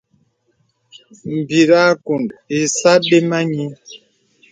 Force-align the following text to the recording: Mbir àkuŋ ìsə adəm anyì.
Mbir 1.37 1.69
àkuŋ 1.85 2.21
ìsə 2.59 2.87
adəm 2.93 3.29
anyì. 3.37 3.65